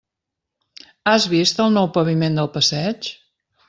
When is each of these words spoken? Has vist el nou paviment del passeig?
Has 1.13 1.29
vist 1.35 1.63
el 1.69 1.71
nou 1.79 1.93
paviment 2.01 2.43
del 2.43 2.53
passeig? 2.59 3.17